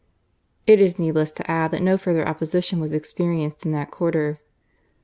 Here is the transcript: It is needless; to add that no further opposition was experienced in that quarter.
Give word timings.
It 0.65 0.81
is 0.81 0.97
needless; 0.97 1.31
to 1.33 1.45
add 1.51 1.69
that 1.69 1.83
no 1.83 1.95
further 1.95 2.27
opposition 2.27 2.79
was 2.79 2.91
experienced 2.91 3.67
in 3.67 3.71
that 3.73 3.91
quarter. 3.91 4.39